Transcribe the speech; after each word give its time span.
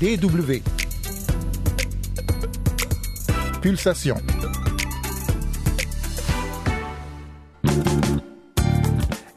DW. 0.00 0.62
Pulsation. 3.60 4.14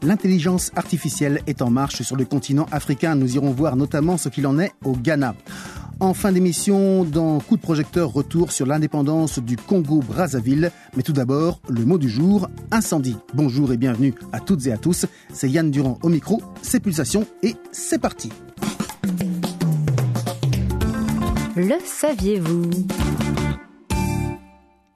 L'intelligence 0.02 0.70
artificielle 0.76 1.40
est 1.48 1.62
en 1.62 1.70
marche 1.70 2.02
sur 2.02 2.14
le 2.14 2.24
continent 2.24 2.66
africain. 2.70 3.16
Nous 3.16 3.34
irons 3.34 3.50
voir 3.50 3.74
notamment 3.74 4.16
ce 4.16 4.28
qu'il 4.28 4.46
en 4.46 4.60
est 4.60 4.70
au 4.84 4.92
Ghana. 4.92 5.34
En 5.98 6.14
fin 6.14 6.30
d'émission, 6.30 7.02
dans 7.02 7.40
Coup 7.40 7.56
de 7.56 7.62
projecteur, 7.62 8.12
retour 8.12 8.52
sur 8.52 8.64
l'indépendance 8.64 9.40
du 9.40 9.56
Congo-Brazzaville. 9.56 10.70
Mais 10.96 11.02
tout 11.02 11.12
d'abord, 11.12 11.60
le 11.68 11.84
mot 11.84 11.98
du 11.98 12.08
jour, 12.08 12.48
incendie. 12.70 13.16
Bonjour 13.34 13.72
et 13.72 13.76
bienvenue 13.76 14.14
à 14.32 14.38
toutes 14.38 14.64
et 14.68 14.72
à 14.72 14.78
tous. 14.78 15.06
C'est 15.32 15.50
Yann 15.50 15.72
Durand 15.72 15.98
au 16.02 16.08
micro, 16.08 16.40
c'est 16.62 16.78
Pulsation 16.78 17.26
et 17.42 17.56
c'est 17.72 18.00
parti. 18.00 18.30
Le 21.54 21.78
saviez-vous? 21.84 22.70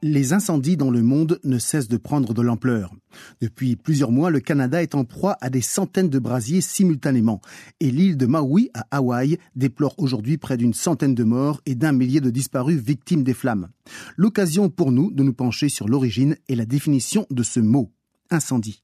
Les 0.01 0.33
incendies 0.33 0.79
dans 0.79 0.91
le 0.91 1.03
monde 1.03 1.39
ne 1.45 1.59
cessent 1.59 1.89
de 1.89 1.99
prendre 1.99 2.33
de 2.33 2.41
l'ampleur. 2.41 2.95
Depuis 3.43 3.77
plusieurs 3.77 4.11
mois, 4.11 4.31
le 4.31 4.41
Canada 4.41 4.83
est 4.83 4.95
en 4.95 5.05
proie 5.05 5.37
à 5.43 5.51
des 5.51 5.61
centaines 5.61 6.09
de 6.09 6.19
brasiers 6.19 6.63
simultanément. 6.63 7.43
Et 7.81 7.91
l'île 7.91 8.17
de 8.17 8.25
Maui, 8.25 8.71
à 8.73 8.87
Hawaï, 8.91 9.37
déplore 9.55 9.95
aujourd'hui 9.99 10.39
près 10.39 10.57
d'une 10.57 10.73
centaine 10.73 11.15
de 11.15 11.25
morts 11.25 11.61
et 11.67 11.75
d'un 11.75 11.93
millier 11.93 12.23
de 12.23 12.31
disparus 12.31 12.81
victimes 12.81 13.23
des 13.23 13.35
flammes. 13.35 13.69
L'occasion 14.17 14.71
pour 14.71 14.93
nous 14.93 15.11
de 15.11 15.23
nous 15.23 15.35
pencher 15.35 15.69
sur 15.69 15.89
l'origine 15.89 16.37
et 16.49 16.55
la 16.55 16.65
définition 16.65 17.27
de 17.31 17.43
ce 17.43 17.61
mot, 17.61 17.93
incendie. 18.31 18.83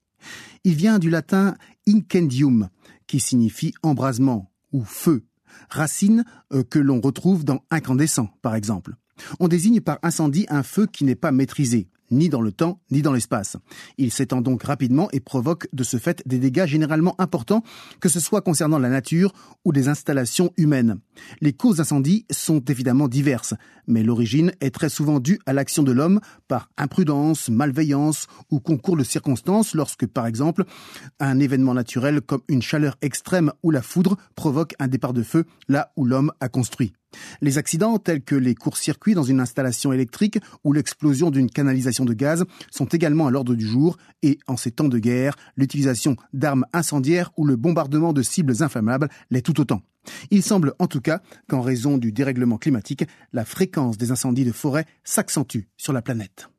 Il 0.65 0.75
vient 0.75 0.99
du 0.99 1.09
latin 1.09 1.55
incendium, 1.89 2.69
qui 3.07 3.19
signifie 3.19 3.73
embrasement 3.83 4.51
ou 4.73 4.85
feu, 4.85 5.25
racine 5.71 6.25
euh, 6.53 6.63
que 6.63 6.79
l'on 6.79 7.01
retrouve 7.01 7.45
dans 7.45 7.63
incandescent, 7.71 8.29
par 8.43 8.55
exemple. 8.55 8.95
On 9.41 9.49
désigne 9.49 9.81
par 9.81 9.99
incendie 10.03 10.47
un 10.49 10.63
feu 10.63 10.87
qui 10.87 11.05
n'est 11.05 11.15
pas 11.15 11.33
maîtrisé, 11.33 11.89
ni 12.13 12.29
dans 12.29 12.41
le 12.41 12.53
temps, 12.53 12.81
ni 12.91 13.03
dans 13.03 13.13
l'espace. 13.13 13.57
Il 13.99 14.13
s'étend 14.13 14.41
donc 14.41 14.63
rapidement 14.63 15.09
et 15.13 15.21
provoque 15.21 15.67
de 15.73 15.83
ce 15.83 15.97
fait 15.97 16.23
des 16.27 16.39
dégâts 16.39 16.67
généralement 16.67 17.21
importants, 17.21 17.65
que 18.01 18.09
ce 18.09 18.21
soit 18.21 18.43
concernant 18.43 18.79
la 18.79 18.89
nature 18.89 19.33
ou 19.65 19.73
des 19.73 19.89
installations 19.89 20.53
humaines. 20.57 21.01
Les 21.41 21.53
causes 21.53 21.77
d'incendie 21.77 22.27
sont 22.31 22.61
évidemment 22.69 23.09
diverses, 23.09 23.55
mais 23.87 24.03
l'origine 24.03 24.53
est 24.61 24.75
très 24.75 24.89
souvent 24.89 25.19
due 25.19 25.41
à 25.47 25.53
l'action 25.53 25.83
de 25.83 25.93
l'homme 25.93 26.21
par 26.49 26.71
imprudence, 26.77 27.49
malveillance 27.49 28.27
ou 28.51 28.61
concours 28.61 28.97
de 28.97 29.05
circonstances 29.05 29.75
lorsque, 29.75 30.07
par 30.07 30.27
exemple, 30.27 30.65
un 31.19 31.41
événement 31.41 31.75
naturel 31.75 32.21
comme 32.21 32.43
une 32.49 32.63
chaleur 32.63 32.97
extrême 33.03 33.53
ou 33.63 33.71
la 33.71 33.83
foudre 33.83 34.17
provoque 34.35 34.75
un 34.79 34.89
départ 34.89 35.13
de 35.13 35.23
feu 35.23 35.45
là 35.69 35.93
où 35.97 36.05
l'homme 36.05 36.33
a 36.41 36.49
construit. 36.49 36.93
Les 37.41 37.59
accidents 37.59 37.99
tels 37.99 38.23
que 38.23 38.35
les 38.35 38.55
courts-circuits 38.55 39.15
dans 39.15 39.23
une 39.23 39.41
installation 39.41 39.93
électrique 39.93 40.39
ou 40.65 40.73
l'explosion 40.73 41.31
d'une 41.31 41.51
canalisation 41.51 42.05
de 42.05 42.15
gaz 42.15 42.45
sont 42.71 42.87
également 42.87 43.27
à 43.27 43.31
l'ordre 43.31 43.55
du 43.55 43.67
jour 43.67 43.97
et, 44.23 44.39
en 44.47 44.57
ces 44.57 44.71
temps 44.71 44.89
de 44.89 44.99
guerre, 44.99 45.37
l'utilisation 45.57 46.17
d'armes 46.33 46.67
incendiaires 46.73 47.31
ou 47.37 47.47
le 47.47 47.57
bombardement 47.57 48.13
de 48.13 48.23
cibles 48.23 48.63
inflammables 48.63 49.09
l'est 49.31 49.43
tout 49.43 49.61
autant. 49.61 49.83
Il 50.31 50.43
semble 50.43 50.75
en 50.79 50.87
tout 50.87 51.01
cas 51.01 51.21
qu'en 51.49 51.61
raison 51.61 51.99
du 51.99 52.13
dérèglement 52.13 52.59
climatique, 52.59 53.05
la 53.33 53.45
fréquence 53.45 53.99
des 53.99 54.11
incendies 54.11 54.45
de 54.45 54.53
forêt 54.53 54.87
s'accentue 55.05 55.69
sur 55.77 55.93
la 55.93 56.03
planète. 56.03 56.52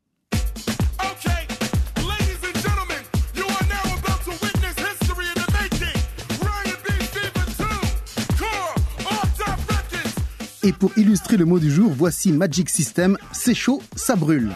Et 10.65 10.71
pour 10.71 10.97
illustrer 10.97 11.35
le 11.35 11.43
mot 11.43 11.59
du 11.59 11.69
jour, 11.69 11.91
voici 11.93 12.31
Magic 12.31 12.69
System, 12.69 13.17
c'est 13.33 13.53
chaud, 13.53 13.81
ça 13.97 14.15
brûle. 14.15 14.49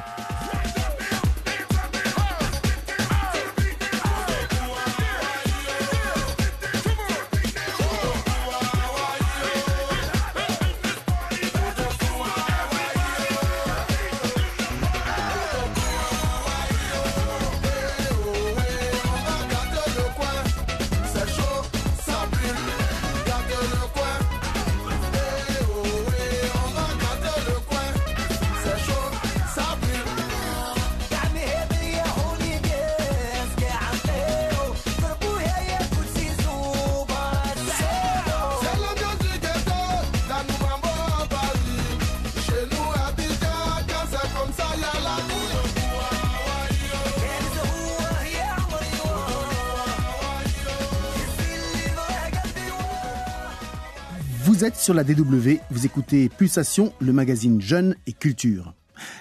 Vous 54.57 54.65
êtes 54.65 54.75
sur 54.75 54.95
la 54.95 55.03
DW, 55.03 55.59
vous 55.69 55.85
écoutez 55.85 56.29
Pulsation, 56.29 56.91
le 56.99 57.13
magazine 57.13 57.61
Jeune 57.61 57.95
et 58.07 58.11
Culture. 58.11 58.73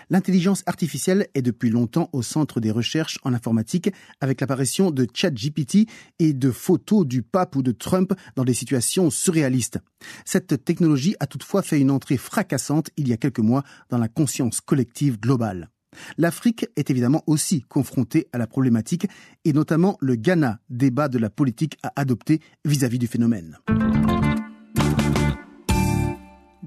L'intelligence 0.09 0.63
artificielle 0.65 1.27
est 1.35 1.43
depuis 1.43 1.69
longtemps 1.69 2.09
au 2.15 2.23
centre 2.23 2.59
des 2.59 2.71
recherches 2.71 3.19
en 3.23 3.35
informatique 3.35 3.91
avec 4.23 4.41
l'apparition 4.41 4.91
de 4.91 5.07
ChatGPT 5.13 5.91
et 6.21 6.33
de 6.33 6.51
photos 6.51 7.07
du 7.07 7.21
pape 7.21 7.55
ou 7.55 7.63
de 7.63 7.73
Trump 7.73 8.15
dans 8.35 8.45
des 8.45 8.55
situations 8.55 9.11
surréalistes. 9.11 9.79
Cette 10.25 10.65
technologie 10.65 11.17
a 11.21 11.27
toutefois 11.27 11.61
fait 11.61 11.81
une 11.81 11.91
entrée 11.91 12.17
fracassante 12.17 12.89
il 12.97 13.07
y 13.07 13.13
a 13.13 13.19
quelques 13.19 13.39
mois 13.39 13.63
dans 13.91 13.99
la 13.99 14.09
conscience 14.09 14.63
collective 14.63 15.21
globale. 15.21 15.69
L'Afrique 16.17 16.65
est 16.77 16.89
évidemment 16.89 17.23
aussi 17.27 17.61
confrontée 17.69 18.27
à 18.33 18.39
la 18.39 18.47
problématique 18.47 19.07
et 19.45 19.53
notamment 19.53 19.99
le 20.01 20.15
Ghana 20.15 20.61
débat 20.71 21.09
de 21.09 21.19
la 21.19 21.29
politique 21.29 21.77
à 21.83 21.93
adopter 21.95 22.41
vis-à-vis 22.65 22.97
-vis 22.97 23.01
du 23.01 23.07
phénomène 23.07 23.59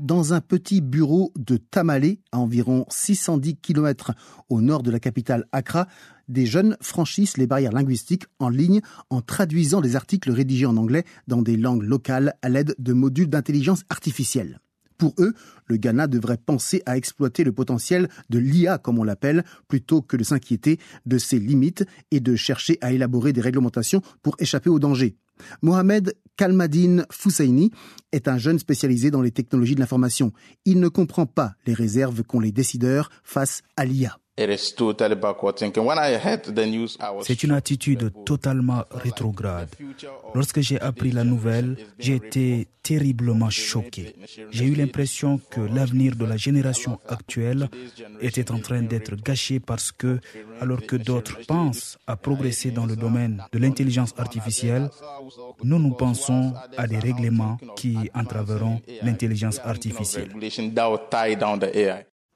dans 0.10 0.34
un 0.34 0.42
petit 0.42 0.82
bureau 0.82 1.32
de 1.38 1.58
Tamale, 1.58 2.16
à 2.32 2.40
environ 2.40 2.84
610 2.90 3.58
km 3.58 4.14
au 4.50 4.60
nord 4.60 4.82
de 4.82 4.90
la 4.90 5.00
capitale 5.00 5.46
Accra, 5.52 5.88
des 6.28 6.48
jeunes 6.48 6.78
franchissent 6.82 7.38
les 7.38 7.46
barrières 7.46 7.74
linguistiques 7.74 8.26
en 8.40 8.50
ligne 8.50 8.82
en 9.12 9.22
traduisant 9.22 9.82
des 9.82 9.96
articles 9.96 10.32
rédigés 10.32 10.66
en 10.66 10.78
anglais 10.78 11.04
dans 11.28 11.44
des 11.44 11.58
langues 11.58 11.84
locales 11.84 12.34
à 12.42 12.50
l'aide 12.50 12.74
de 12.80 12.94
modules 12.94 13.30
d'intelligence 13.30 13.84
artificielle. 13.92 14.60
Pour 14.98 15.14
eux, 15.20 15.36
le 15.68 15.78
Ghana 15.78 16.08
devrait 16.08 16.40
penser 16.44 16.82
à 16.88 16.98
exploiter 16.98 17.44
le 17.44 17.52
potentiel 17.52 18.10
de 18.32 18.40
l'IA, 18.40 18.80
comme 18.80 18.98
on 18.98 19.04
l'appelle, 19.04 19.46
plutôt 19.68 20.02
que 20.02 20.18
de 20.18 20.24
s'inquiéter 20.24 20.80
de 21.06 21.20
ses 21.20 21.38
limites 21.38 21.86
et 22.10 22.20
de 22.20 22.36
chercher 22.36 22.80
à 22.82 22.94
élaborer 22.94 23.32
des 23.32 23.42
réglementations 23.42 24.02
pour 24.24 24.36
échapper 24.40 24.72
aux 24.72 24.80
dangers. 24.80 25.18
Mohamed 25.62 26.16
Kalmadine 26.40 27.06
Foussaini 27.12 27.70
est 28.14 28.30
un 28.30 28.38
jeune 28.38 28.60
spécialisé 28.60 29.12
dans 29.12 29.22
les 29.22 29.32
technologies 29.32 29.76
de 29.76 29.82
l'information. 29.82 30.32
Il 30.64 30.80
ne 30.80 30.88
comprend 30.88 31.26
pas 31.26 31.56
les 31.66 31.74
réserves 31.74 32.24
qu'ont 32.24 32.40
les 32.40 32.54
décideurs 32.54 33.10
face 33.26 33.62
à 33.76 33.84
l'IA. 33.84 34.18
C'est 37.22 37.44
une 37.44 37.52
attitude 37.52 38.12
totalement 38.26 38.84
rétrograde. 38.92 39.70
Lorsque 40.34 40.62
j'ai 40.62 40.80
appris 40.80 41.12
la 41.12 41.24
nouvelle, 41.24 41.76
j'ai 41.98 42.16
été 42.16 42.68
terriblement 42.82 43.50
choqué. 43.50 44.16
J'ai 44.52 44.66
eu 44.66 44.76
l'impression 44.76 45.40
que 45.50 45.60
l'avenir 45.62 46.16
de 46.16 46.26
la 46.26 46.38
génération 46.38 47.00
actuelle 47.08 47.70
était 48.22 48.52
en 48.52 48.60
train 48.60 48.82
d'être 48.82 49.16
gâché 49.16 49.60
parce 49.60 49.92
que, 49.92 50.20
alors 50.62 50.82
que 50.86 50.96
d'autres 50.96 51.40
pensent 51.46 51.98
à 52.08 52.16
progresser 52.16 52.72
dans 52.72 52.86
le 52.86 52.96
domaine 52.96 53.44
de 53.52 53.60
l'intelligence 53.60 54.14
artificielle, 54.18 54.90
nous 55.64 55.80
nous 55.80 55.94
pensons 55.94 56.54
à 56.78 56.88
des 56.88 57.00
règlements 57.00 57.58
qui 57.76 57.98
entraveront 58.16 58.80
l'intelligence 59.04 59.60
artificielle. 59.64 60.30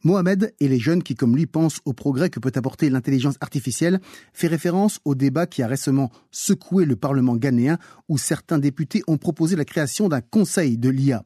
Mohamed 0.03 0.53
et 0.59 0.67
les 0.67 0.79
jeunes 0.79 1.03
qui, 1.03 1.15
comme 1.15 1.35
lui, 1.35 1.45
pensent 1.45 1.79
au 1.85 1.93
progrès 1.93 2.29
que 2.29 2.39
peut 2.39 2.51
apporter 2.55 2.89
l'intelligence 2.89 3.37
artificielle 3.41 3.99
fait 4.33 4.47
référence 4.47 4.99
au 5.05 5.15
débat 5.15 5.47
qui 5.47 5.63
a 5.63 5.67
récemment 5.67 6.11
secoué 6.31 6.85
le 6.85 6.95
Parlement 6.95 7.35
ghanéen 7.35 7.77
où 8.09 8.17
certains 8.17 8.59
députés 8.59 9.03
ont 9.07 9.17
proposé 9.17 9.55
la 9.55 9.65
création 9.65 10.09
d'un 10.09 10.21
conseil 10.21 10.77
de 10.77 10.89
l'IA. 10.89 11.23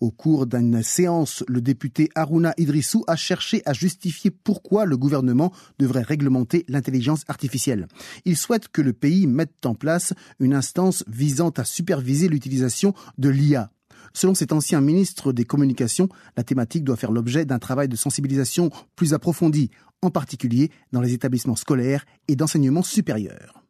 Au 0.00 0.10
cours 0.10 0.46
d'une 0.46 0.82
séance, 0.82 1.44
le 1.48 1.60
député 1.60 2.10
Haruna 2.14 2.52
Idrissou 2.58 3.04
a 3.06 3.16
cherché 3.16 3.62
à 3.64 3.72
justifier 3.72 4.30
pourquoi 4.30 4.84
le 4.84 4.96
gouvernement 4.96 5.52
devrait 5.78 6.02
réglementer 6.02 6.64
l'intelligence 6.68 7.22
artificielle. 7.28 7.86
Il 8.24 8.36
souhaite 8.36 8.68
que 8.68 8.82
le 8.82 8.92
pays 8.92 9.26
mette 9.26 9.64
en 9.64 9.74
place 9.74 10.12
une 10.40 10.54
instance 10.54 11.04
visant 11.06 11.50
à 11.50 11.64
superviser 11.64 12.28
l'utilisation 12.28 12.94
de 13.18 13.28
l'IA 13.28 13.70
Selon 14.12 14.34
cet 14.34 14.52
ancien 14.52 14.80
ministre 14.80 15.32
des 15.32 15.44
Communications, 15.44 16.08
la 16.36 16.42
thématique 16.42 16.84
doit 16.84 16.96
faire 16.96 17.12
l'objet 17.12 17.44
d'un 17.44 17.58
travail 17.58 17.88
de 17.88 17.96
sensibilisation 17.96 18.70
plus 18.96 19.14
approfondi, 19.14 19.70
en 20.02 20.10
particulier 20.10 20.70
dans 20.92 21.00
les 21.00 21.12
établissements 21.12 21.56
scolaires 21.56 22.04
et 22.28 22.36
d'enseignement 22.36 22.82
supérieur. 22.82 23.62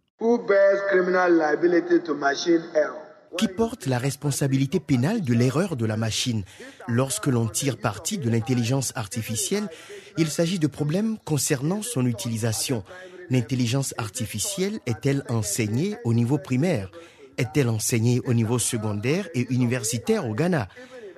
Qui 3.38 3.48
porte 3.48 3.86
la 3.86 3.98
responsabilité 3.98 4.80
pénale 4.80 5.22
de 5.22 5.32
l'erreur 5.34 5.76
de 5.76 5.86
la 5.86 5.96
machine? 5.96 6.42
Lorsque 6.88 7.26
l'on 7.26 7.46
tire 7.46 7.78
parti 7.78 8.18
de 8.18 8.28
l'intelligence 8.28 8.92
artificielle, 8.96 9.68
il 10.18 10.28
s'agit 10.28 10.58
de 10.58 10.66
problèmes 10.66 11.16
concernant 11.24 11.82
son 11.82 12.06
utilisation. 12.06 12.82
L'intelligence 13.30 13.94
artificielle 13.96 14.80
est-elle 14.86 15.24
enseignée 15.28 15.96
au 16.04 16.12
niveau 16.12 16.38
primaire? 16.38 16.90
Est-elle 17.40 17.70
enseignée 17.70 18.20
au 18.26 18.34
niveau 18.34 18.58
secondaire 18.58 19.26
et 19.32 19.50
universitaire 19.50 20.28
au 20.28 20.34
Ghana 20.34 20.68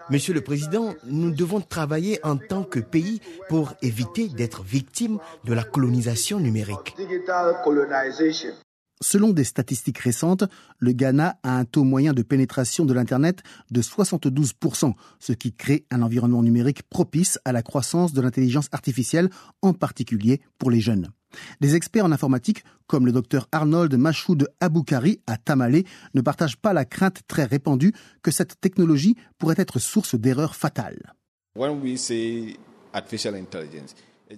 Monsieur 0.08 0.32
le 0.32 0.40
Président, 0.40 0.94
nous 1.04 1.32
devons 1.32 1.60
travailler 1.60 2.20
en 2.22 2.36
tant 2.36 2.62
que 2.62 2.78
pays 2.78 3.20
pour 3.48 3.74
éviter 3.82 4.28
d'être 4.28 4.62
victimes 4.62 5.18
de 5.42 5.52
la 5.52 5.64
colonisation 5.64 6.38
numérique. 6.38 6.94
Selon 9.00 9.30
des 9.30 9.42
statistiques 9.42 9.98
récentes, 9.98 10.44
le 10.78 10.92
Ghana 10.92 11.38
a 11.42 11.58
un 11.58 11.64
taux 11.64 11.82
moyen 11.82 12.12
de 12.12 12.22
pénétration 12.22 12.84
de 12.84 12.94
l'Internet 12.94 13.42
de 13.72 13.82
72%, 13.82 14.94
ce 15.18 15.32
qui 15.32 15.52
crée 15.52 15.86
un 15.90 16.02
environnement 16.02 16.44
numérique 16.44 16.84
propice 16.84 17.40
à 17.44 17.50
la 17.50 17.62
croissance 17.62 18.12
de 18.12 18.20
l'intelligence 18.20 18.68
artificielle, 18.70 19.28
en 19.60 19.72
particulier 19.72 20.40
pour 20.58 20.70
les 20.70 20.80
jeunes. 20.80 21.08
Des 21.60 21.74
experts 21.74 22.04
en 22.04 22.12
informatique, 22.12 22.64
comme 22.86 23.06
le 23.06 23.12
docteur 23.12 23.48
Arnold 23.52 23.94
Machoud 23.94 24.48
Aboukari 24.60 25.20
à 25.26 25.36
Tamale, 25.36 25.82
ne 26.14 26.20
partagent 26.20 26.56
pas 26.56 26.72
la 26.72 26.84
crainte 26.84 27.22
très 27.26 27.44
répandue 27.44 27.92
que 28.22 28.30
cette 28.30 28.60
technologie 28.60 29.16
pourrait 29.38 29.54
être 29.58 29.78
source 29.78 30.14
d'erreurs 30.14 30.56
fatales. 30.56 31.14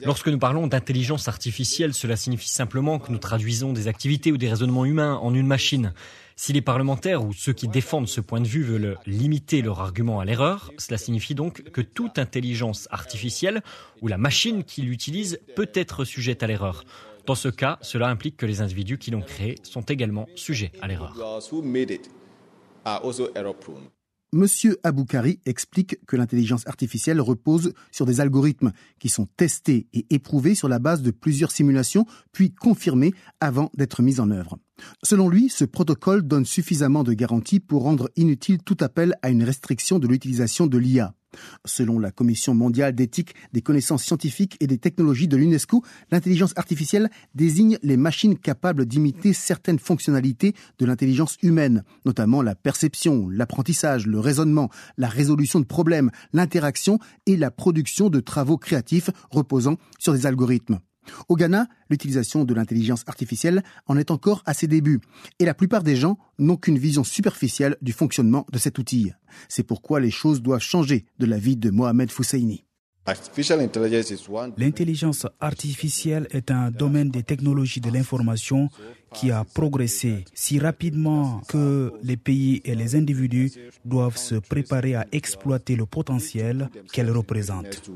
Lorsque 0.03 0.29
nous 0.29 0.39
parlons 0.39 0.67
d'intelligence 0.67 1.29
artificielle, 1.29 1.95
cela 1.95 2.17
signifie 2.17 2.49
simplement 2.49 2.99
que 2.99 3.13
nous 3.13 3.19
traduisons 3.19 3.73
des 3.73 3.89
activités 3.89 4.33
ou 4.33 4.37
des 4.37 4.49
raisonnements 4.49 4.85
humains 4.85 5.17
en 5.17 5.35
une 5.35 5.47
machine. 5.47 5.93
Si 6.37 6.53
les 6.53 6.63
parlementaires 6.63 7.25
ou 7.25 7.33
ceux 7.33 7.53
qui 7.53 7.69
défendent 7.69 8.09
ce 8.09 8.21
point 8.21 8.41
de 8.41 8.49
vue 8.49 8.63
veulent 8.63 8.99
limiter 9.07 9.63
leur 9.63 9.81
argument 9.81 10.19
à 10.19 10.25
l'erreur, 10.25 10.73
cela 10.79 10.99
signifie 10.99 11.35
donc 11.37 11.63
que 11.71 11.81
toute 11.81 12.19
intelligence 12.19 12.89
artificielle 12.91 13.63
ou 14.03 14.09
la 14.09 14.19
machine 14.19 14.65
qui 14.65 14.83
l'utilise 14.83 15.39
peut 15.55 15.71
être 15.75 16.05
sujette 16.05 16.43
à 16.43 16.49
l'erreur. 16.49 16.85
Dans 17.27 17.37
ce 17.37 17.49
cas, 17.49 17.79
cela 17.83 18.09
implique 18.09 18.37
que 18.37 18.47
les 18.47 18.61
individus 18.61 18.99
qui 18.99 19.11
l'ont 19.11 19.23
créée 19.23 19.55
sont 19.63 19.83
également 19.83 20.27
sujets 20.35 20.73
à 20.83 20.89
l'erreur. 20.89 21.15
Monsieur 24.35 24.79
Aboukari 24.83 25.39
explique 25.47 26.05
que 26.09 26.17
l'intelligence 26.17 26.67
artificielle 26.67 27.21
repose 27.21 27.73
sur 27.93 28.05
des 28.05 28.21
algorithmes 28.21 28.73
qui 28.99 29.09
sont 29.09 29.29
testés 29.37 29.87
et 29.93 30.07
éprouvés 30.11 30.57
sur 30.57 30.69
la 30.69 30.81
base 30.81 31.03
de 31.03 31.13
plusieurs 31.13 31.53
simulations, 31.53 32.05
puis 32.33 32.53
confirmés 32.53 33.15
avant 33.39 33.71
d'être 33.77 34.03
mis 34.03 34.19
en 34.19 34.33
œuvre. 34.33 34.59
Selon 35.05 35.29
lui, 35.29 35.51
ce 35.51 35.65
protocole 35.65 36.27
donne 36.27 36.47
suffisamment 36.47 37.05
de 37.05 37.13
garanties 37.13 37.61
pour 37.61 37.85
rendre 37.85 38.11
inutile 38.17 38.59
tout 38.59 38.77
appel 38.81 39.15
à 39.23 39.31
une 39.31 39.45
restriction 39.45 40.01
de 40.01 40.09
l'utilisation 40.09 40.67
de 40.67 40.79
l'IA. 40.79 41.15
Selon 41.65 41.99
la 41.99 42.11
Commission 42.11 42.55
mondiale 42.55 42.95
d'éthique 42.95 43.35
des 43.53 43.63
connaissances 43.63 44.05
scientifiques 44.05 44.57
et 44.61 44.67
des 44.67 44.79
technologies 44.79 45.29
de 45.29 45.37
l'UNESCO, 45.37 45.83
l'intelligence 46.11 46.53
artificielle 46.57 47.11
désigne 47.35 47.79
les 47.83 47.97
machines 47.97 48.39
capables 48.39 48.87
d'imiter 48.87 49.33
certaines 49.33 49.79
fonctionnalités 49.79 50.55
de 50.79 50.87
l'intelligence 50.87 51.37
humaine, 51.43 51.85
notamment 52.05 52.43
la 52.43 52.55
perception, 52.55 53.29
l'apprentissage, 53.29 54.07
le 54.07 54.21
raisonnement, 54.21 54.71
la 54.97 55.09
résolution 55.09 55.61
de 55.61 55.67
problèmes, 55.67 56.11
l'interaction 56.33 56.99
et 57.27 57.37
la 57.37 57.51
production 57.51 58.11
de 58.11 58.21
travaux 58.21 58.59
créatifs 58.59 59.11
reposant 59.31 59.77
sur 59.99 60.13
des 60.13 60.27
algorithmes. 60.27 60.79
Au 61.29 61.37
Ghana, 61.37 61.67
l'utilisation 61.91 62.45
de 62.45 62.55
l'intelligence 62.55 63.05
artificielle 63.07 63.63
en 63.87 63.97
est 63.97 64.11
encore 64.11 64.43
à 64.47 64.55
ses 64.55 64.67
débuts, 64.67 65.01
et 65.39 65.45
la 65.45 65.55
plupart 65.55 65.83
des 65.83 65.97
gens 65.97 66.19
n'ont 66.39 66.57
qu'une 66.57 66.79
vision 66.79 67.05
superficielle 67.05 67.77
du 67.83 67.93
fonctionnement 67.93 68.47
de 68.53 68.59
cet 68.59 68.79
outil. 68.79 69.13
C'est 69.49 69.63
pourquoi 69.63 70.01
les 70.01 70.11
choses 70.11 70.43
doivent 70.43 70.61
changer 70.61 71.07
de 71.19 71.27
l'avis 71.27 71.57
de 71.57 71.71
Mohamed 71.71 72.11
Fousseini. 72.11 72.65
L'intelligence 74.57 75.27
artificielle 75.39 76.27
est 76.31 76.51
un 76.51 76.71
domaine 76.71 77.11
des 77.11 77.23
technologies 77.23 77.81
de 77.81 77.91
l'information 77.91 78.71
qui 79.13 79.31
a 79.31 79.45
progressé 79.45 80.25
si 80.33 80.59
rapidement 80.59 81.43
que 81.49 81.93
les 82.03 82.17
pays 82.17 82.63
et 82.65 82.75
les 82.75 82.97
individus 82.97 83.53
doivent 83.85 84.17
se 84.17 84.37
préparer 84.37 84.95
à 84.95 85.07
exploiter 85.13 85.77
le 85.77 85.85
potentiel 85.85 86.71
qu'elle 86.93 87.11
représente. 87.11 87.91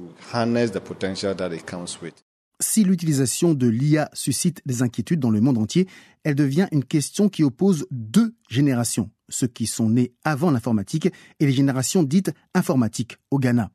Si 2.61 2.83
l'utilisation 2.83 3.55
de 3.55 3.69
l'IA 3.69 4.11
suscite 4.13 4.63
des 4.67 4.83
inquiétudes 4.83 5.21
dans 5.21 5.31
le 5.31 5.41
monde 5.41 5.59
entier, 5.59 5.87
elle 6.25 6.35
devient 6.35 6.67
une 6.73 6.85
question 6.85 7.29
qui 7.29 7.45
oppose 7.45 7.87
deux 7.93 8.35
générations, 8.49 9.11
ceux 9.29 9.47
qui 9.47 9.69
sont 9.69 9.91
nés 9.91 10.13
avant 10.25 10.51
l'informatique 10.51 11.07
et 11.39 11.47
les 11.47 11.53
générations 11.53 12.03
dites 12.03 12.33
informatiques 12.55 13.19
au 13.31 13.39
Ghana. 13.39 13.71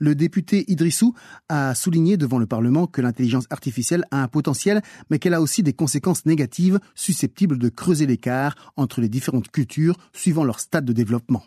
Le 0.00 0.14
député 0.16 0.64
Idrissou 0.70 1.14
a 1.48 1.74
souligné 1.74 2.16
devant 2.16 2.38
le 2.38 2.46
Parlement 2.46 2.86
que 2.86 3.00
l'intelligence 3.00 3.46
artificielle 3.50 4.04
a 4.10 4.22
un 4.22 4.28
potentiel, 4.28 4.82
mais 5.10 5.18
qu'elle 5.18 5.34
a 5.34 5.40
aussi 5.40 5.62
des 5.62 5.72
conséquences 5.72 6.26
négatives 6.26 6.80
susceptibles 6.94 7.58
de 7.58 7.68
creuser 7.68 8.06
l'écart 8.06 8.72
entre 8.76 9.00
les 9.00 9.08
différentes 9.08 9.50
cultures 9.50 9.96
suivant 10.12 10.44
leur 10.44 10.58
stade 10.58 10.84
de 10.84 10.92
développement. 10.92 11.44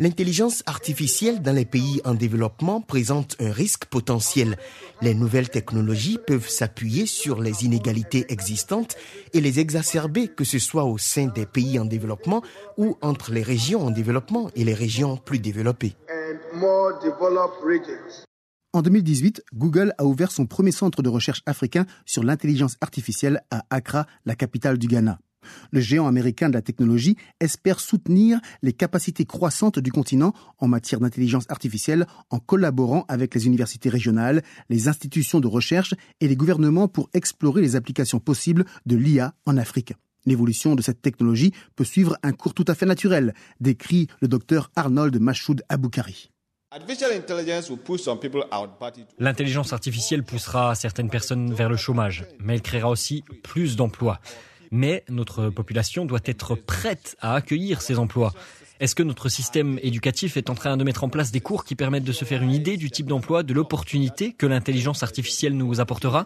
L'intelligence 0.00 0.62
artificielle 0.64 1.42
dans 1.42 1.52
les 1.52 1.66
pays 1.66 2.00
en 2.06 2.14
développement 2.14 2.80
présente 2.80 3.36
un 3.38 3.52
risque 3.52 3.84
potentiel. 3.84 4.56
Les 5.02 5.12
nouvelles 5.12 5.50
technologies 5.50 6.16
peuvent 6.26 6.48
s'appuyer 6.48 7.04
sur 7.04 7.42
les 7.42 7.66
inégalités 7.66 8.24
existantes 8.30 8.96
et 9.34 9.42
les 9.42 9.60
exacerber, 9.60 10.28
que 10.28 10.44
ce 10.44 10.58
soit 10.58 10.84
au 10.84 10.96
sein 10.96 11.26
des 11.26 11.44
pays 11.44 11.78
en 11.78 11.84
développement 11.84 12.42
ou 12.78 12.96
entre 13.02 13.30
les 13.30 13.42
régions 13.42 13.82
en 13.84 13.90
développement 13.90 14.50
et 14.56 14.64
les 14.64 14.72
régions 14.72 15.18
plus 15.18 15.38
développées. 15.38 15.94
En 18.72 18.80
2018, 18.80 19.42
Google 19.52 19.92
a 19.98 20.06
ouvert 20.06 20.32
son 20.32 20.46
premier 20.46 20.72
centre 20.72 21.02
de 21.02 21.10
recherche 21.10 21.42
africain 21.44 21.84
sur 22.06 22.24
l'intelligence 22.24 22.78
artificielle 22.80 23.42
à 23.50 23.66
Accra, 23.68 24.06
la 24.24 24.34
capitale 24.34 24.78
du 24.78 24.86
Ghana. 24.86 25.18
Le 25.70 25.80
géant 25.80 26.06
américain 26.06 26.48
de 26.48 26.54
la 26.54 26.62
technologie 26.62 27.16
espère 27.40 27.80
soutenir 27.80 28.40
les 28.62 28.72
capacités 28.72 29.24
croissantes 29.24 29.78
du 29.78 29.92
continent 29.92 30.32
en 30.58 30.68
matière 30.68 31.00
d'intelligence 31.00 31.44
artificielle 31.48 32.06
en 32.30 32.38
collaborant 32.38 33.04
avec 33.08 33.34
les 33.34 33.46
universités 33.46 33.88
régionales, 33.88 34.42
les 34.68 34.88
institutions 34.88 35.40
de 35.40 35.46
recherche 35.46 35.94
et 36.20 36.28
les 36.28 36.36
gouvernements 36.36 36.88
pour 36.88 37.08
explorer 37.14 37.62
les 37.62 37.76
applications 37.76 38.20
possibles 38.20 38.64
de 38.86 38.96
l'IA 38.96 39.34
en 39.46 39.56
Afrique. 39.56 39.94
L'évolution 40.26 40.74
de 40.74 40.82
cette 40.82 41.00
technologie 41.00 41.52
peut 41.76 41.84
suivre 41.84 42.16
un 42.22 42.32
cours 42.32 42.54
tout 42.54 42.64
à 42.68 42.74
fait 42.74 42.86
naturel, 42.86 43.34
décrit 43.60 44.08
le 44.20 44.28
docteur 44.28 44.70
Arnold 44.76 45.18
Machoud 45.18 45.62
Aboukari. 45.68 46.30
L'intelligence 49.18 49.72
artificielle 49.72 50.22
poussera 50.22 50.74
certaines 50.76 51.10
personnes 51.10 51.52
vers 51.52 51.68
le 51.68 51.76
chômage, 51.76 52.26
mais 52.38 52.54
elle 52.54 52.62
créera 52.62 52.88
aussi 52.88 53.24
plus 53.42 53.74
d'emplois 53.76 54.20
mais 54.70 55.04
notre 55.08 55.50
population 55.50 56.04
doit 56.04 56.20
être 56.24 56.54
prête 56.54 57.16
à 57.20 57.34
accueillir 57.34 57.82
ces 57.82 57.98
emplois. 57.98 58.32
Est-ce 58.80 58.94
que 58.94 59.02
notre 59.02 59.28
système 59.28 59.78
éducatif 59.82 60.38
est 60.38 60.48
en 60.48 60.54
train 60.54 60.78
de 60.78 60.84
mettre 60.84 61.04
en 61.04 61.10
place 61.10 61.32
des 61.32 61.40
cours 61.40 61.64
qui 61.64 61.76
permettent 61.76 62.04
de 62.04 62.12
se 62.12 62.24
faire 62.24 62.42
une 62.42 62.52
idée 62.52 62.78
du 62.78 62.90
type 62.90 63.06
d'emploi, 63.06 63.42
de 63.42 63.52
l'opportunité 63.52 64.32
que 64.32 64.46
l'intelligence 64.46 65.02
artificielle 65.02 65.54
nous 65.54 65.80
apportera? 65.80 66.24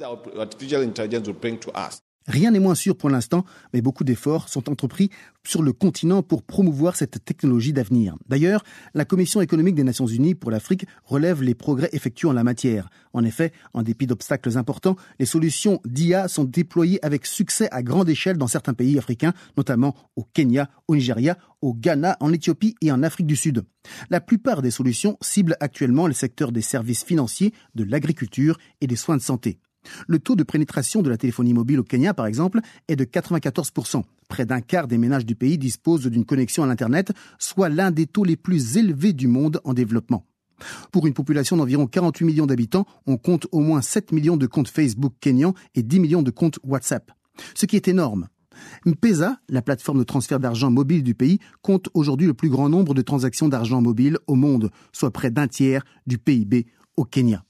Rien 2.27 2.53
n'est 2.53 2.61
moins 2.61 2.75
sûr 2.75 2.97
pour 2.97 3.11
l'instant, 3.11 3.45
mais 3.75 3.83
beaucoup 3.83 4.03
d'efforts 4.03 4.49
sont 4.49 4.71
entrepris 4.71 5.11
sur 5.47 5.63
le 5.63 5.75
continent 5.75 6.23
pour 6.23 6.43
promouvoir 6.43 6.97
cette 6.97 7.23
technologie 7.23 7.75
d'avenir. 7.75 8.17
D'ailleurs, 8.29 8.65
la 8.95 9.05
Commission 9.05 9.43
économique 9.43 9.75
des 9.75 9.85
Nations 9.85 10.07
Unies 10.07 10.35
pour 10.35 10.51
l'Afrique 10.51 10.87
relève 11.05 11.43
les 11.43 11.55
progrès 11.55 11.91
effectués 11.93 12.29
en 12.29 12.33
la 12.33 12.43
matière. 12.43 12.89
En 13.13 13.25
effet, 13.25 13.53
en 13.75 13.83
dépit 13.83 14.07
d'obstacles 14.07 14.57
importants, 14.57 14.97
les 15.19 15.27
solutions 15.27 15.83
d'IA 15.85 16.29
sont 16.29 16.45
déployées 16.45 17.05
avec 17.05 17.27
succès 17.27 17.69
à 17.71 17.83
grande 17.83 18.09
échelle 18.09 18.39
dans 18.39 18.47
certains 18.47 18.75
pays 18.75 18.97
africains, 18.99 19.35
notamment 19.59 19.95
au 20.17 20.25
Kenya, 20.25 20.71
au 20.89 20.97
Nigeria, 20.97 21.37
au 21.61 21.75
Ghana, 21.75 22.17
en 22.21 22.33
Éthiopie 22.33 22.75
et 22.81 22.91
en 22.91 23.03
Afrique 23.03 23.27
du 23.27 23.37
Sud. 23.37 23.65
La 24.09 24.23
plupart 24.23 24.63
des 24.63 24.71
solutions 24.71 25.19
ciblent 25.21 25.59
actuellement 25.61 26.07
le 26.07 26.15
secteur 26.15 26.53
des 26.53 26.63
services 26.63 27.05
financiers, 27.05 27.53
de 27.75 27.85
l'agriculture 27.85 28.57
et 28.81 28.87
des 28.87 28.97
soins 28.97 29.19
de 29.19 29.23
santé. 29.23 29.59
Le 30.07 30.19
taux 30.19 30.37
de 30.37 30.43
pénétration 30.43 31.03
de 31.03 31.11
la 31.11 31.17
téléphonie 31.17 31.55
mobile 31.55 31.81
au 31.81 31.85
Kenya, 31.85 32.15
par 32.15 32.27
exemple, 32.27 32.61
est 32.89 32.97
de 32.97 33.05
94%. 33.05 34.03
Près 34.29 34.47
d'un 34.47 34.61
quart 34.61 34.89
des 34.89 34.99
ménages 34.99 35.27
du 35.27 35.35
pays 35.35 35.59
disposent 35.59 36.07
d'une 36.07 36.25
connexion 36.25 36.63
à 36.63 36.67
l'Internet, 36.67 37.13
soit 37.39 37.69
l'un 37.69 37.91
des 37.91 38.07
taux 38.07 38.25
les 38.25 38.37
plus 38.37 38.77
élevés 38.77 39.13
du 39.13 39.29
monde 39.29 39.61
en 39.65 39.75
développement. 39.75 40.27
Pour 40.93 41.07
une 41.07 41.15
population 41.15 41.57
d'environ 41.57 41.87
48 41.87 42.25
millions 42.25 42.47
d'habitants, 42.47 42.87
on 43.07 43.17
compte 43.17 43.47
au 43.53 43.61
moins 43.61 43.83
7 43.83 44.13
millions 44.13 44.37
de 44.37 44.47
comptes 44.47 44.69
Facebook 44.69 45.13
kenyans 45.21 45.55
et 45.75 45.83
10 45.83 46.01
millions 46.01 46.23
de 46.23 46.31
comptes 46.31 46.59
WhatsApp. 46.63 47.11
Ce 47.55 47.67
qui 47.67 47.77
est 47.77 47.89
énorme. 47.89 48.29
M-Pesa, 48.87 49.39
la 49.49 49.63
plateforme 49.63 49.99
de 49.99 50.05
transfert 50.05 50.39
d'argent 50.39 50.71
mobile 50.71 51.03
du 51.03 51.15
pays, 51.15 51.41
compte 51.63 51.89
aujourd'hui 51.95 52.27
le 52.27 52.35
plus 52.35 52.51
grand 52.51 52.69
nombre 52.69 52.95
de 52.95 53.03
transactions 53.03 53.49
d'argent 53.49 53.83
mobile 53.83 54.19
au 54.27 54.37
monde, 54.37 54.71
soit 54.93 55.11
près 55.11 55.31
d'un 55.31 55.49
tiers 55.49 55.85
du 56.07 56.19
PIB 56.19 56.67
au 56.97 57.05
Kenya. 57.05 57.45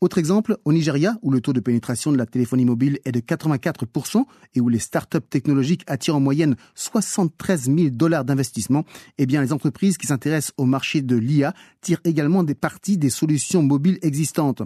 Autre 0.00 0.18
exemple, 0.18 0.56
au 0.64 0.72
Nigeria, 0.72 1.18
où 1.22 1.30
le 1.30 1.40
taux 1.40 1.52
de 1.52 1.60
pénétration 1.60 2.12
de 2.12 2.16
la 2.16 2.26
téléphonie 2.26 2.64
mobile 2.64 2.98
est 3.04 3.12
de 3.12 3.20
84% 3.20 4.24
et 4.54 4.60
où 4.60 4.68
les 4.68 4.78
startups 4.78 5.20
technologiques 5.28 5.84
attirent 5.86 6.16
en 6.16 6.20
moyenne 6.20 6.56
73 6.74 7.64
000 7.64 7.90
dollars 7.90 8.24
d'investissement, 8.24 8.84
eh 9.18 9.26
les 9.40 9.52
entreprises 9.52 9.96
qui 9.96 10.06
s'intéressent 10.06 10.52
au 10.56 10.66
marché 10.66 11.02
de 11.02 11.16
l'IA 11.16 11.54
tirent 11.80 12.00
également 12.04 12.42
des 12.42 12.54
parties 12.54 12.98
des 12.98 13.10
solutions 13.10 13.62
mobiles 13.62 13.98
existantes. 14.02 14.62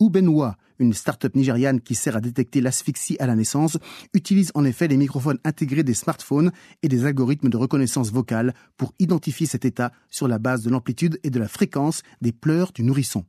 Ubenwa, 0.00 0.56
une 0.78 0.92
start-up 0.92 1.34
nigériane 1.34 1.80
qui 1.80 1.94
sert 1.94 2.16
à 2.16 2.20
détecter 2.20 2.60
l'asphyxie 2.60 3.16
à 3.18 3.26
la 3.26 3.36
naissance, 3.36 3.78
utilise 4.14 4.50
en 4.54 4.64
effet 4.64 4.88
les 4.88 4.96
microphones 4.96 5.38
intégrés 5.44 5.82
des 5.82 5.94
smartphones 5.94 6.52
et 6.82 6.88
des 6.88 7.04
algorithmes 7.04 7.48
de 7.48 7.56
reconnaissance 7.56 8.10
vocale 8.10 8.54
pour 8.76 8.94
identifier 8.98 9.46
cet 9.46 9.64
état 9.64 9.92
sur 10.08 10.28
la 10.28 10.38
base 10.38 10.62
de 10.62 10.70
l'amplitude 10.70 11.18
et 11.22 11.30
de 11.30 11.38
la 11.38 11.48
fréquence 11.48 12.02
des 12.20 12.32
pleurs 12.32 12.72
du 12.72 12.82
nourrisson. 12.82 13.24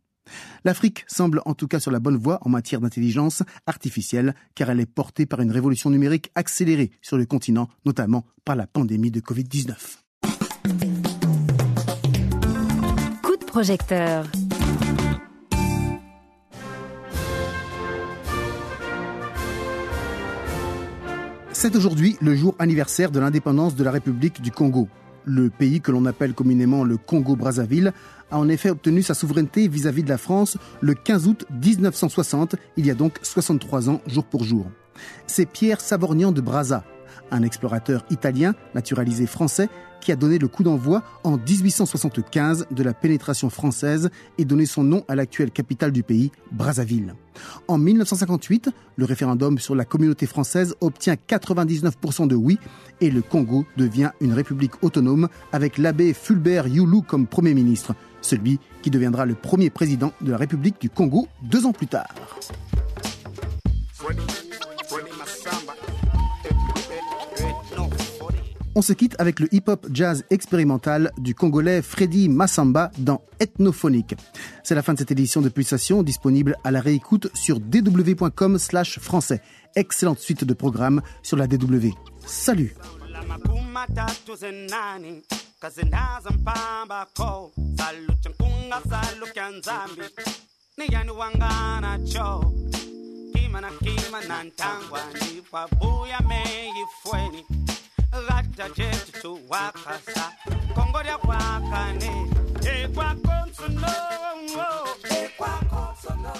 L'Afrique 0.64 1.06
semble 1.08 1.42
en 1.46 1.54
tout 1.54 1.68
cas 1.68 1.80
sur 1.80 1.92
la 1.92 2.00
bonne 2.00 2.18
voie 2.18 2.40
en 2.42 2.50
matière 2.50 2.82
d'intelligence 2.82 3.44
artificielle 3.66 4.36
car 4.56 4.70
elle 4.70 4.80
est 4.80 4.86
portée 4.86 5.26
par 5.26 5.42
une 5.42 5.52
révolution 5.52 5.90
numérique 5.90 6.32
accélérée 6.36 6.92
sur 7.02 7.18
le 7.18 7.26
continent, 7.26 7.70
notamment 7.86 8.26
par 8.46 8.56
la 8.56 8.68
pandémie 8.68 9.12
de 9.12 9.20
Covid-19. 9.20 9.76
Coup 13.24 13.38
de 13.38 13.46
projecteur. 13.46 14.26
C'est 21.54 21.76
aujourd'hui 21.76 22.18
le 22.22 22.36
jour 22.36 22.56
anniversaire 22.58 23.12
de 23.12 23.20
l'indépendance 23.20 23.76
de 23.76 23.84
la 23.84 23.92
République 23.92 24.42
du 24.42 24.52
Congo. 24.52 24.88
Le 25.26 25.50
pays 25.50 25.82
que 25.82 25.92
l'on 25.92 26.06
appelle 26.06 26.34
communément 26.34 26.84
le 26.84 26.98
Congo-Brazzaville 26.98 27.94
a 28.32 28.40
en 28.40 28.50
effet 28.50 28.70
obtenu 28.70 29.04
sa 29.04 29.14
souveraineté 29.14 29.68
vis-à-vis 29.68 30.04
de 30.04 30.10
la 30.10 30.18
France 30.18 30.58
le 30.80 30.94
15 30.94 31.28
août 31.28 31.46
1960, 31.52 32.56
il 32.78 32.86
y 32.86 32.92
a 32.92 32.96
donc 32.96 33.20
63 33.22 33.90
ans 33.90 34.02
jour 34.08 34.26
pour 34.26 34.44
jour. 34.44 34.66
C'est 35.28 35.46
Pierre 35.46 35.82
Savorgnan 35.82 36.32
de 36.32 36.42
Brazza, 36.42 36.84
un 37.32 37.44
explorateur 37.44 38.06
italien 38.10 38.54
naturalisé 38.76 39.26
français 39.26 39.70
qui 40.02 40.12
a 40.12 40.16
donné 40.16 40.40
le 40.40 40.48
coup 40.48 40.64
d'envoi 40.64 41.04
en 41.24 41.38
1875 41.38 42.68
de 42.72 42.84
la 42.84 42.94
pénétration 42.94 43.50
française 43.50 44.10
et 44.38 44.46
donné 44.46 44.66
son 44.66 44.84
nom 44.84 45.06
à 45.08 45.16
l'actuelle 45.16 45.52
capitale 45.52 45.92
du 45.92 46.04
pays, 46.04 46.32
Brazzaville. 46.52 47.16
En 47.68 47.78
1958, 47.78 48.70
le 48.98 49.06
référendum 49.06 49.60
sur 49.60 49.76
la 49.76 49.86
communauté 49.86 50.26
française 50.26 50.76
obtient 50.82 51.16
99% 51.16 52.28
de 52.28 52.36
oui 52.36 52.60
et 53.00 53.10
le 53.10 53.22
Congo 53.22 53.66
devient 53.78 54.12
une 54.20 54.34
république 54.34 54.84
autonome 54.84 55.30
avec 55.52 55.78
l'abbé 55.78 56.14
Fulbert 56.14 56.68
Youlou 56.68 57.02
comme 57.02 57.28
Premier 57.28 57.54
ministre, 57.54 57.96
celui 58.22 58.60
qui 58.82 58.90
deviendra 58.90 59.26
le 59.26 59.36
premier 59.36 59.70
président 59.70 60.12
de 60.22 60.32
la 60.32 60.38
République 60.38 60.82
du 60.82 60.90
Congo 60.90 61.28
deux 61.44 61.66
ans 61.66 61.74
plus 61.74 61.88
tard. 61.88 62.14
On 68.74 68.82
se 68.82 68.94
quitte 68.94 69.16
avec 69.20 69.40
le 69.42 69.54
hip-hop 69.54 69.88
jazz 69.92 70.24
expérimental 70.30 71.12
du 71.18 71.36
Congolais 71.36 71.82
Freddy 71.82 72.30
Massamba 72.30 72.92
dans 72.98 73.22
Ethnophonique. 73.40 74.16
C'est 74.64 74.76
la 74.76 74.82
fin 74.82 74.94
de 74.94 75.00
cette 75.00 75.12
édition 75.12 75.42
de 75.42 75.50
Pulsation, 75.50 76.04
disponible 76.04 76.56
à 76.64 76.72
la 76.72 76.80
réécoute 76.80 77.30
sur 77.34 77.60
dw.com 77.60 78.58
slash 78.58 79.00
français. 79.00 79.42
Excellente 79.76 80.20
suite 80.20 80.46
de 80.46 80.54
programmes 80.54 81.02
sur 81.22 81.36
la 81.36 81.48
DW. 81.48 81.90
Salut 82.26 82.74
vata 98.12 98.70
chetu 98.70 99.40
wakasa 99.50 100.32
kongo 100.76 101.02
lya 101.04 101.18
kwakane 101.18 102.12
ekwakonsono 102.64 103.94
ekwakonsono 105.20 106.34